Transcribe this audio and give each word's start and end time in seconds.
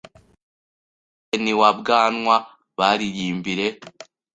Abaraye 0.03 1.37
n'iwa 1.43 1.69
Bwanwa 1.79 2.35
bariyimbire 2.77 3.67